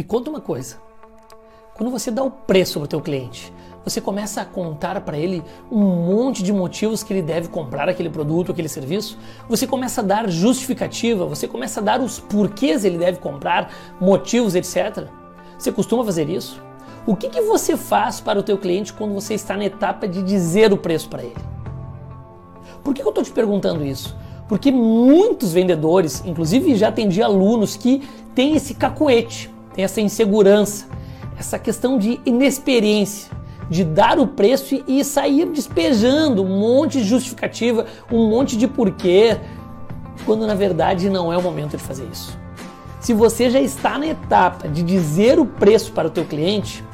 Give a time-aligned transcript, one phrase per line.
[0.00, 0.76] Me conta uma coisa.
[1.74, 3.52] Quando você dá o preço para o teu cliente,
[3.84, 8.08] você começa a contar para ele um monte de motivos que ele deve comprar aquele
[8.08, 9.18] produto, aquele serviço.
[9.46, 14.54] Você começa a dar justificativa, você começa a dar os porquês ele deve comprar, motivos,
[14.54, 15.06] etc.
[15.58, 16.62] Você costuma fazer isso?
[17.06, 20.22] O que, que você faz para o teu cliente quando você está na etapa de
[20.22, 21.36] dizer o preço para ele?
[22.82, 24.16] Por que eu estou te perguntando isso?
[24.48, 30.86] Porque muitos vendedores, inclusive já atendi alunos que têm esse cacuete, tem essa insegurança,
[31.38, 33.30] essa questão de inexperiência,
[33.68, 39.38] de dar o preço e sair despejando um monte de justificativa, um monte de porquê,
[40.26, 42.38] quando na verdade não é o momento de fazer isso.
[43.00, 46.84] Se você já está na etapa de dizer o preço para o teu cliente,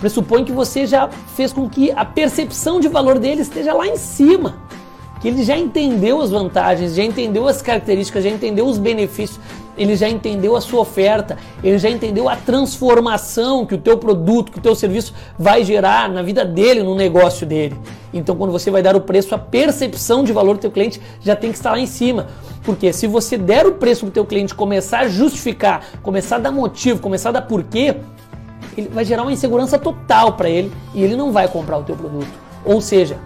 [0.00, 3.96] pressupõe que você já fez com que a percepção de valor dele esteja lá em
[3.96, 4.56] cima
[5.20, 9.40] que ele já entendeu as vantagens, já entendeu as características, já entendeu os benefícios,
[9.76, 14.50] ele já entendeu a sua oferta, ele já entendeu a transformação que o teu produto,
[14.50, 17.76] que o teu serviço vai gerar na vida dele, no negócio dele.
[18.12, 21.36] Então, quando você vai dar o preço, a percepção de valor do teu cliente já
[21.36, 22.28] tem que estar lá em cima.
[22.62, 26.38] Porque se você der o preço para o teu cliente, começar a justificar, começar a
[26.40, 27.96] dar motivo, começar a dar porquê,
[28.76, 31.94] ele vai gerar uma insegurança total para ele e ele não vai comprar o teu
[31.94, 32.28] produto.
[32.64, 33.18] Ou seja,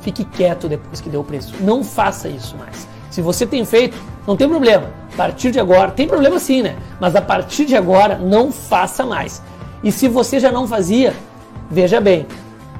[0.00, 1.54] fique quieto depois que deu o preço.
[1.60, 2.88] Não faça isso mais.
[3.10, 4.90] Se você tem feito, não tem problema.
[5.12, 6.76] A partir de agora, tem problema sim, né?
[7.00, 9.42] Mas a partir de agora, não faça mais.
[9.82, 11.14] E se você já não fazia,
[11.70, 12.26] veja bem,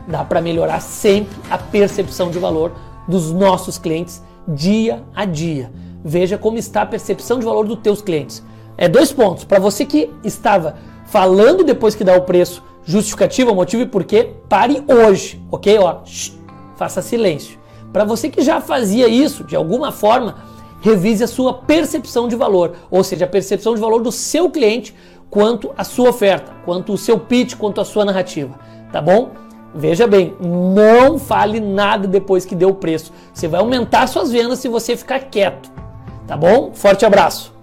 [0.06, 2.72] dá para melhorar sempre a percepção de valor
[3.08, 5.70] dos nossos clientes dia a dia.
[6.04, 8.42] Veja como está a percepção de valor dos teus clientes.
[8.76, 9.44] É dois pontos.
[9.44, 10.76] Para você que estava
[11.06, 15.78] falando depois que dá o preço, justificativa, motivo e porquê, pare hoje, ok?
[15.78, 15.98] Ó,
[16.81, 17.59] faça silêncio.
[17.92, 20.36] Para você que já fazia isso, de alguma forma,
[20.81, 24.97] revise a sua percepção de valor, ou seja, a percepção de valor do seu cliente
[25.28, 28.59] quanto à sua oferta, quanto o seu pitch, quanto à sua narrativa,
[28.91, 29.33] tá bom?
[29.75, 33.12] Veja bem, não fale nada depois que deu o preço.
[33.33, 35.71] Você vai aumentar suas vendas se você ficar quieto,
[36.27, 36.71] tá bom?
[36.72, 37.59] Forte abraço.